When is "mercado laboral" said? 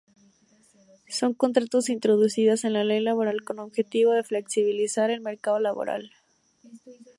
5.21-6.11